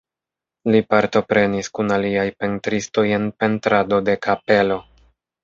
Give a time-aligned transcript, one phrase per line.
[0.75, 4.81] Li partoprenis kun aliaj pentristoj en pentrado de kapelo.